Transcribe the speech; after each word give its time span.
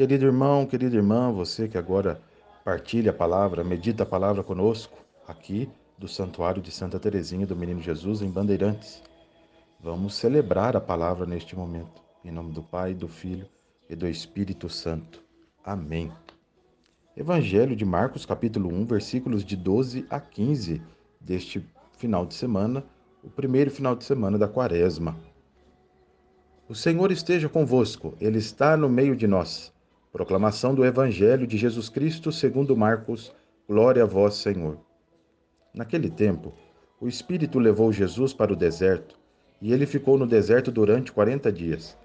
Querido 0.00 0.24
irmão, 0.24 0.64
querida 0.64 0.96
irmã, 0.96 1.30
você 1.30 1.68
que 1.68 1.76
agora 1.76 2.22
partilha 2.64 3.10
a 3.10 3.12
palavra, 3.12 3.62
medita 3.62 4.02
a 4.02 4.06
palavra 4.06 4.42
conosco, 4.42 4.96
aqui 5.28 5.68
do 5.98 6.08
Santuário 6.08 6.62
de 6.62 6.70
Santa 6.70 6.98
Teresinha 6.98 7.46
do 7.46 7.54
Menino 7.54 7.82
Jesus 7.82 8.22
em 8.22 8.30
Bandeirantes. 8.30 9.02
Vamos 9.78 10.14
celebrar 10.14 10.74
a 10.74 10.80
palavra 10.80 11.26
neste 11.26 11.54
momento, 11.54 12.00
em 12.24 12.30
nome 12.30 12.50
do 12.50 12.62
Pai, 12.62 12.94
do 12.94 13.08
Filho 13.08 13.46
e 13.90 13.94
do 13.94 14.08
Espírito 14.08 14.70
Santo. 14.70 15.22
Amém. 15.62 16.10
Evangelho 17.14 17.76
de 17.76 17.84
Marcos, 17.84 18.24
capítulo 18.24 18.72
1, 18.72 18.86
versículos 18.86 19.44
de 19.44 19.54
12 19.54 20.06
a 20.08 20.18
15 20.18 20.80
deste 21.20 21.62
final 21.98 22.24
de 22.24 22.32
semana, 22.32 22.82
o 23.22 23.28
primeiro 23.28 23.70
final 23.70 23.94
de 23.94 24.04
semana 24.04 24.38
da 24.38 24.48
Quaresma. 24.48 25.14
O 26.66 26.74
Senhor 26.74 27.12
esteja 27.12 27.50
convosco, 27.50 28.14
Ele 28.18 28.38
está 28.38 28.78
no 28.78 28.88
meio 28.88 29.14
de 29.14 29.26
nós. 29.26 29.70
Proclamação 30.12 30.74
do 30.74 30.84
Evangelho 30.84 31.46
de 31.46 31.56
Jesus 31.56 31.88
Cristo 31.88 32.32
segundo 32.32 32.76
Marcos. 32.76 33.32
Glória 33.68 34.02
a 34.02 34.06
vós, 34.06 34.34
Senhor. 34.34 34.76
Naquele 35.72 36.10
tempo, 36.10 36.52
o 37.00 37.06
Espírito 37.06 37.60
levou 37.60 37.92
Jesus 37.92 38.34
para 38.34 38.52
o 38.52 38.56
deserto, 38.56 39.16
e 39.62 39.72
ele 39.72 39.86
ficou 39.86 40.18
no 40.18 40.26
deserto 40.26 40.72
durante 40.72 41.12
quarenta 41.12 41.52
dias. 41.52 41.96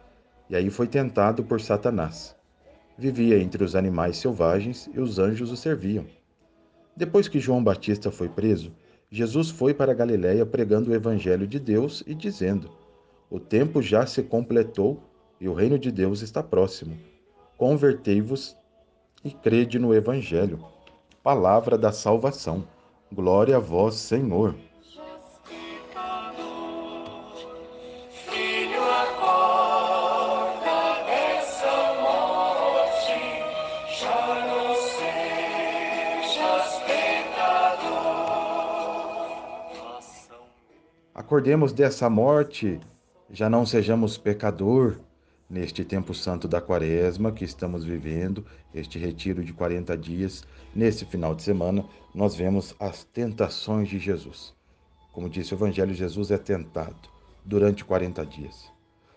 E 0.47 0.55
aí 0.55 0.69
foi 0.69 0.85
tentado 0.85 1.43
por 1.43 1.59
Satanás. 1.59 2.35
Vivia 2.95 3.39
entre 3.39 3.63
os 3.63 3.75
animais 3.75 4.17
selvagens 4.17 4.87
e 4.93 4.99
os 4.99 5.17
anjos 5.17 5.51
o 5.51 5.57
serviam. 5.57 6.05
Depois 6.95 7.27
que 7.27 7.39
João 7.39 7.63
Batista 7.63 8.11
foi 8.11 8.29
preso, 8.29 8.71
Jesus 9.09 9.49
foi 9.49 9.73
para 9.73 9.95
Galiléia 9.95 10.45
pregando 10.45 10.91
o 10.91 10.93
evangelho 10.93 11.47
de 11.47 11.59
Deus 11.59 12.03
e 12.05 12.13
dizendo: 12.13 12.69
o 13.31 13.39
tempo 13.39 13.81
já 13.81 14.05
se 14.05 14.21
completou 14.21 15.01
e 15.41 15.49
o 15.49 15.55
reino 15.55 15.79
de 15.79 15.91
Deus 15.91 16.21
está 16.21 16.43
próximo. 16.43 16.95
Convertei-vos 17.57 18.57
e 19.23 19.31
crede 19.31 19.79
no 19.79 19.93
Evangelho. 19.93 20.59
Palavra 21.23 21.77
da 21.77 21.91
salvação. 21.91 22.67
Glória 23.11 23.57
a 23.57 23.59
vós, 23.59 23.95
Senhor. 23.95 24.53
Acordemos 41.13 41.73
dessa 41.73 42.09
morte 42.09 42.79
já 43.29 43.49
não 43.49 43.65
sejamos 43.65 44.17
pecador 44.17 44.97
neste 45.49 45.83
tempo 45.85 46.13
santo 46.13 46.47
da 46.47 46.59
quaresma 46.59 47.31
que 47.31 47.45
estamos 47.45 47.83
vivendo, 47.83 48.45
este 48.73 48.97
retiro 48.97 49.43
de 49.43 49.53
40 49.53 49.97
dias. 49.97 50.45
Nesse 50.73 51.05
final 51.05 51.35
de 51.35 51.43
semana, 51.43 51.85
nós 52.13 52.35
vemos 52.35 52.75
as 52.79 53.03
tentações 53.03 53.87
de 53.87 53.99
Jesus. 53.99 54.53
Como 55.13 55.29
disse 55.29 55.53
o 55.53 55.55
Evangelho, 55.55 55.93
Jesus 55.93 56.31
é 56.31 56.37
tentado 56.37 57.09
durante 57.43 57.85
40 57.85 58.25
dias. 58.25 58.71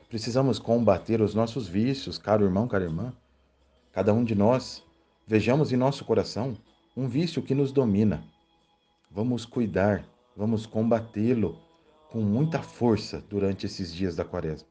Precisamos 0.09 0.59
combater 0.59 1.21
os 1.21 1.35
nossos 1.35 1.67
vícios, 1.67 2.19
caro 2.19 2.45
irmão, 2.45 2.69
cara 2.69 2.85
irmã. 2.85 3.13
Cada 3.93 4.13
um 4.13 4.23
de 4.23 4.35
nós, 4.35 4.83
vejamos 5.27 5.73
em 5.73 5.77
nosso 5.77 6.05
coração 6.05 6.57
um 6.97 7.09
vício 7.09 7.43
que 7.43 7.55
nos 7.55 7.73
domina. 7.73 8.23
Vamos 9.11 9.45
cuidar, 9.45 10.05
vamos 10.37 10.67
combatê-lo 10.67 11.59
com 12.11 12.21
muita 12.21 12.63
força 12.63 13.23
durante 13.29 13.67
esses 13.67 13.93
dias 13.93 14.17
da 14.17 14.25
quaresma. 14.25 14.69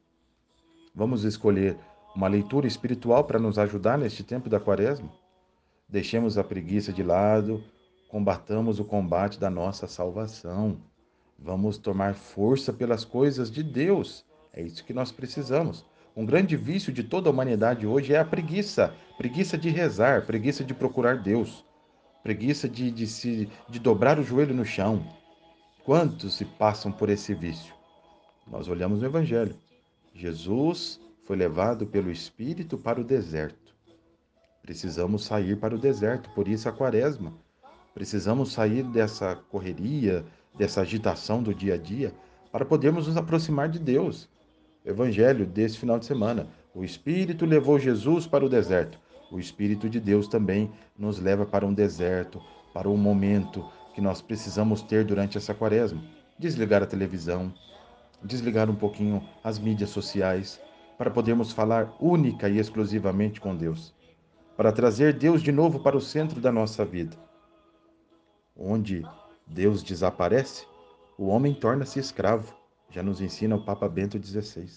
Vamos 0.97 1.23
escolher 1.23 1.77
uma 2.15 2.27
leitura 2.27 2.65
espiritual 2.65 3.23
para 3.23 3.37
nos 3.37 3.59
ajudar 3.59 3.99
neste 3.99 4.23
tempo 4.23 4.49
da 4.49 4.59
quaresma? 4.59 5.07
Deixemos 5.87 6.39
a 6.39 6.43
preguiça 6.43 6.91
de 6.91 7.03
lado, 7.03 7.63
combatamos 8.09 8.79
o 8.79 8.83
combate 8.83 9.39
da 9.39 9.47
nossa 9.47 9.85
salvação. 9.85 10.81
Vamos 11.37 11.77
tomar 11.77 12.15
força 12.15 12.73
pelas 12.73 13.05
coisas 13.05 13.51
de 13.51 13.61
Deus. 13.61 14.25
É 14.51 14.63
isso 14.63 14.83
que 14.83 14.91
nós 14.91 15.11
precisamos. 15.11 15.85
Um 16.15 16.25
grande 16.25 16.57
vício 16.57 16.91
de 16.91 17.03
toda 17.03 17.29
a 17.29 17.31
humanidade 17.31 17.85
hoje 17.85 18.15
é 18.15 18.17
a 18.17 18.25
preguiça. 18.25 18.91
Preguiça 19.19 19.55
de 19.55 19.69
rezar, 19.69 20.25
preguiça 20.25 20.63
de 20.63 20.73
procurar 20.73 21.21
Deus, 21.21 21.63
preguiça 22.23 22.67
de, 22.67 22.89
de, 22.89 23.05
se, 23.05 23.47
de 23.69 23.77
dobrar 23.77 24.17
o 24.17 24.23
joelho 24.23 24.55
no 24.55 24.65
chão, 24.65 25.05
Quantos 25.85 26.33
se 26.33 26.43
passam 26.43 26.91
por 26.91 27.07
esse 27.07 27.33
vício? 27.33 27.73
Nós 28.45 28.67
olhamos 28.67 28.99
no 28.99 29.05
Evangelho. 29.05 29.55
Jesus 30.17 30.99
foi 31.25 31.37
levado 31.37 31.85
pelo 31.85 32.09
Espírito 32.09 32.75
para 32.75 32.99
o 32.99 33.03
deserto. 33.03 33.75
Precisamos 34.63 35.23
sair 35.23 35.55
para 35.55 35.75
o 35.75 35.77
deserto, 35.77 36.31
por 36.31 36.47
isso 36.47 36.67
a 36.67 36.71
quaresma. 36.71 37.35
Precisamos 37.93 38.51
sair 38.51 38.81
dessa 38.81 39.35
correria, 39.35 40.25
dessa 40.57 40.81
agitação 40.81 41.43
do 41.43 41.53
dia 41.53 41.75
a 41.75 41.77
dia, 41.77 42.11
para 42.51 42.65
podermos 42.65 43.05
nos 43.05 43.15
aproximar 43.15 43.69
de 43.69 43.77
Deus. 43.77 44.27
Evangelho 44.83 45.45
desse 45.45 45.77
final 45.77 45.99
de 45.99 46.05
semana. 46.07 46.47
O 46.73 46.83
Espírito 46.83 47.45
levou 47.45 47.77
Jesus 47.77 48.25
para 48.25 48.43
o 48.43 48.49
deserto. 48.49 48.99
O 49.31 49.37
Espírito 49.37 49.87
de 49.87 49.99
Deus 49.99 50.27
também 50.27 50.71
nos 50.97 51.19
leva 51.19 51.45
para 51.45 51.63
um 51.63 51.73
deserto, 51.73 52.41
para 52.73 52.89
um 52.89 52.97
momento 52.97 53.63
que 53.93 54.01
nós 54.01 54.19
precisamos 54.19 54.81
ter 54.81 55.05
durante 55.05 55.37
essa 55.37 55.53
quaresma. 55.53 56.03
Desligar 56.39 56.81
a 56.81 56.87
televisão, 56.87 57.53
desligar 58.23 58.69
um 58.69 58.75
pouquinho 58.75 59.23
as 59.43 59.59
mídias 59.59 59.89
sociais, 59.89 60.59
para 60.97 61.11
podermos 61.11 61.51
falar 61.51 61.95
única 61.99 62.49
e 62.49 62.57
exclusivamente 62.57 63.39
com 63.39 63.55
Deus, 63.55 63.93
para 64.55 64.71
trazer 64.71 65.13
Deus 65.13 65.41
de 65.41 65.51
novo 65.51 65.79
para 65.79 65.95
o 65.95 66.01
centro 66.01 66.41
da 66.41 66.51
nossa 66.51 66.83
vida. 66.83 67.15
Onde 68.55 69.05
Deus 69.45 69.83
desaparece, 69.83 70.65
o 71.17 71.27
homem 71.27 71.53
torna-se 71.53 71.99
escravo, 71.99 72.55
já 72.89 73.03
nos 73.03 73.21
ensina 73.21 73.55
o 73.55 73.63
Papa 73.63 73.87
Bento 73.87 74.17
XVI. 74.21 74.67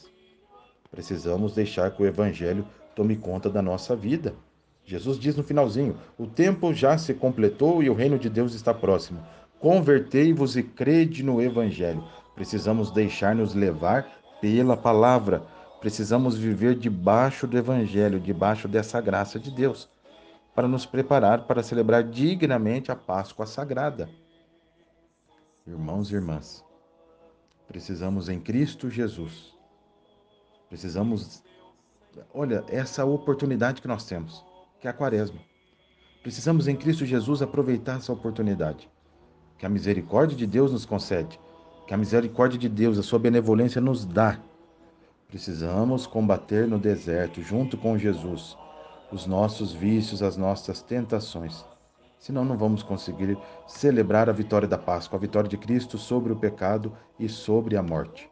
Precisamos 0.91 1.55
deixar 1.55 1.91
que 1.91 2.03
o 2.03 2.07
Evangelho 2.07 2.67
tome 2.95 3.17
conta 3.17 3.49
da 3.49 3.63
nossa 3.63 3.97
vida 3.97 4.35
Jesus 4.91 5.19
diz 5.19 5.37
no 5.37 5.45
finalzinho: 5.45 5.97
O 6.19 6.27
tempo 6.27 6.73
já 6.75 6.99
se 6.99 7.15
completou 7.15 7.83
e 7.83 7.89
o 7.89 7.95
reino 7.95 8.19
de 8.19 8.29
Deus 8.29 8.55
está 8.55 8.75
próximo. 8.75 9.21
Convertei-vos 9.61 10.57
e 10.57 10.63
crede 10.63 11.23
no 11.23 11.41
Evangelho. 11.41 12.03
Precisamos 12.35 12.91
deixar-nos 12.91 13.55
levar 13.55 14.07
pela 14.41 14.77
palavra. 14.77 15.47
Precisamos 15.81 16.37
viver 16.37 16.75
debaixo 16.75 17.47
do 17.47 17.57
Evangelho, 17.57 18.21
debaixo 18.21 18.69
dessa 18.69 19.01
graça 19.01 19.39
de 19.39 19.51
Deus, 19.51 19.89
para 20.55 20.69
nos 20.69 20.85
preparar 20.85 21.47
para 21.47 21.63
celebrar 21.63 22.03
dignamente 22.05 22.93
a 22.93 22.97
Páscoa 22.97 23.47
Sagrada. 23.47 24.09
Irmãos 25.67 26.11
e 26.11 26.15
irmãs, 26.15 26.65
precisamos 27.69 28.29
em 28.29 28.41
Cristo 28.41 28.91
Jesus. 28.91 29.55
Precisamos, 30.69 31.43
olha, 32.33 32.65
essa 32.69 33.05
oportunidade 33.05 33.81
que 33.81 33.89
nós 33.89 34.05
temos 34.05 34.45
que 34.81 34.89
é 34.89 34.91
a 34.91 34.95
quaresma. 34.95 35.39
Precisamos 36.23 36.67
em 36.67 36.75
Cristo 36.75 37.05
Jesus 37.05 37.43
aproveitar 37.43 37.99
essa 37.99 38.13
oportunidade 38.13 38.91
que 39.59 39.67
a 39.67 39.69
misericórdia 39.69 40.37
de 40.37 40.47
Deus 40.47 40.73
nos 40.73 40.87
concede, 40.87 41.39
que 41.91 41.95
a 41.95 41.99
misericórdia 41.99 42.57
de 42.57 42.69
Deus, 42.69 43.01
a 43.01 43.03
sua 43.03 43.19
benevolência 43.19 43.81
nos 43.81 44.05
dá. 44.05 44.39
Precisamos 45.27 46.07
combater 46.07 46.69
no 46.69 46.79
deserto, 46.79 47.43
junto 47.43 47.77
com 47.77 47.99
Jesus, 47.99 48.57
os 49.11 49.27
nossos 49.27 49.73
vícios, 49.73 50.23
as 50.23 50.37
nossas 50.37 50.81
tentações. 50.81 51.65
Senão 52.17 52.45
não 52.45 52.57
vamos 52.57 52.85
conseguir 52.85 53.37
celebrar 53.67 54.31
a 54.31 54.33
vitória 54.33 54.69
da 54.69 54.79
Páscoa, 54.79 55.17
a 55.17 55.21
vitória 55.21 55.51
de 55.51 55.57
Cristo 55.57 55.99
sobre 55.99 56.33
o 56.33 56.37
pecado 56.37 56.93
e 57.19 57.29
sobre 57.29 57.77
a 57.77 57.83
morte. 57.83 58.31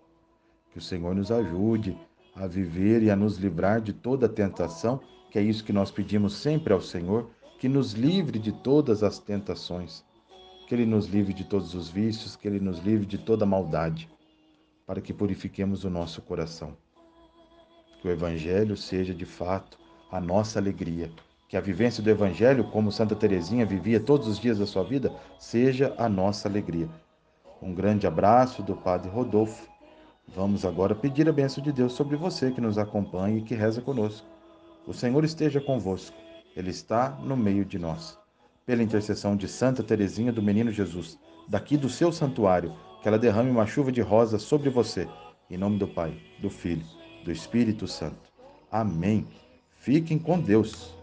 Que 0.71 0.79
o 0.79 0.81
Senhor 0.81 1.13
nos 1.13 1.33
ajude 1.33 1.99
a 2.37 2.47
viver 2.47 3.03
e 3.03 3.11
a 3.11 3.17
nos 3.17 3.39
livrar 3.39 3.81
de 3.81 3.93
toda 3.93 4.29
tentação 4.29 5.01
que 5.33 5.39
é 5.39 5.43
isso 5.43 5.65
que 5.65 5.73
nós 5.73 5.91
pedimos 5.91 6.35
sempre 6.35 6.73
ao 6.73 6.81
Senhor, 6.81 7.29
que 7.59 7.69
nos 7.69 7.93
livre 7.93 8.39
de 8.39 8.53
todas 8.53 9.03
as 9.03 9.19
tentações, 9.19 10.05
que 10.69 10.75
Ele 10.75 10.85
nos 10.85 11.07
livre 11.07 11.33
de 11.33 11.45
todos 11.45 11.73
os 11.73 11.89
vícios, 11.89 12.37
que 12.37 12.47
Ele 12.47 12.61
nos 12.61 12.79
livre 12.81 13.07
de 13.07 13.17
toda 13.17 13.47
maldade, 13.47 14.07
para 14.87 15.01
que 15.01 15.15
purifiquemos 15.15 15.83
o 15.83 15.89
nosso 15.89 16.21
coração. 16.21 16.77
Que 18.03 18.07
o 18.07 18.11
Evangelho 18.11 18.77
seja 18.77 19.15
de 19.15 19.25
fato 19.25 19.79
a 20.13 20.21
nossa 20.21 20.59
alegria, 20.59 21.11
que 21.49 21.57
a 21.57 21.61
vivência 21.63 22.03
do 22.03 22.11
Evangelho, 22.11 22.65
como 22.65 22.93
Santa 22.93 23.17
Teresinha 23.17 23.65
vivia 23.65 23.99
todos 23.99 24.29
os 24.29 24.39
dias 24.39 24.59
da 24.59 24.67
sua 24.67 24.85
vida, 24.85 25.11
seja 25.39 25.95
a 25.97 26.07
nossa 26.07 26.47
alegria. 26.47 26.91
Um 27.63 27.73
grande 27.73 28.07
abraço 28.07 28.63
do 28.63 28.77
Padre 28.77 29.09
Rodolfo. 29.09 29.67
Vamos 30.37 30.67
agora 30.67 30.95
pedir 30.95 31.27
a 31.31 31.33
bênção 31.33 31.65
de 31.65 31.73
Deus 31.73 31.95
sobre 31.95 32.15
você 32.15 32.51
que 32.51 32.61
nos 32.61 32.77
acompanha 32.77 33.39
e 33.39 33.43
que 33.43 33.55
reza 33.55 33.81
conosco. 33.81 34.27
O 34.87 34.93
Senhor 34.93 35.25
esteja 35.25 35.63
convosco, 35.63 36.17
Ele 36.55 36.69
está 36.69 37.09
no 37.23 37.39
meio 37.39 37.65
de 37.65 37.79
nós. 37.79 38.19
Pela 38.69 38.83
intercessão 38.83 39.35
de 39.35 39.49
Santa 39.49 39.83
Teresinha 39.83 40.31
do 40.31 40.43
Menino 40.43 40.71
Jesus, 40.71 41.19
daqui 41.49 41.75
do 41.75 41.89
seu 41.89 42.13
santuário, 42.13 42.77
que 43.01 43.09
ela 43.09 43.19
derrame 43.19 43.51
uma 43.51 43.67
chuva 43.67 43.91
de 43.91 44.03
rosas 44.03 44.43
sobre 44.43 44.69
você. 44.69 45.09
Em 45.49 45.57
nome 45.57 45.79
do 45.79 45.89
Pai, 45.89 46.15
do 46.39 46.51
Filho, 46.51 46.85
do 47.25 47.33
Espírito 47.33 47.89
Santo. 47.89 48.31
Amém. 48.71 49.27
Fiquem 49.79 50.19
com 50.19 50.39
Deus. 50.39 50.98